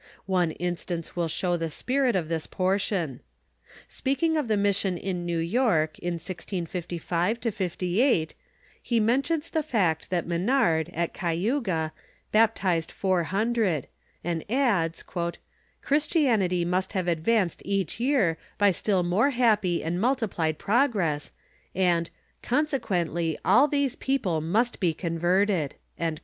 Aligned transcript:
One 0.25 0.49
instance 0.53 1.15
will 1.15 1.27
show 1.27 1.57
the 1.57 1.69
spirit 1.69 2.15
of 2.15 2.27
this 2.27 2.47
por 2.47 2.79
tion. 2.79 3.19
Speaking 3.87 4.35
of 4.35 4.47
the 4.47 4.57
mission 4.57 4.97
in 4.97 5.27
New 5.27 5.41
'^'' 5.43 5.51
^rk, 5.51 5.99
in 5.99 6.15
1655 6.15 7.37
58, 7.37 8.33
he 8.81 8.99
mentions 8.99 9.51
tlie 9.51 9.63
fact 9.63 10.09
that 10.09 10.25
Menard, 10.25 10.89
at 10.95 11.13
Cayuga, 11.13 11.91
baptized 12.31 12.91
four 12.91 13.25
hundred; 13.25 13.85
and 14.23 14.43
odds," 14.49 15.03
Christianity 15.83 16.65
must 16.65 16.93
have 16.93 17.07
advanced 17.07 17.61
each 17.63 17.99
year 17.99 18.39
by 18.57 18.71
still 18.71 19.03
more 19.03 19.29
happy 19.29 19.83
and 19.83 20.01
multiplied 20.01 20.57
progress, 20.57 21.31
and 21.75 22.09
con 22.41 22.65
sequently 22.65 23.37
all 23.45 23.67
these 23.67 23.95
people 23.95 24.41
must 24.41 24.79
be 24.79 24.95
converted." 24.95 25.75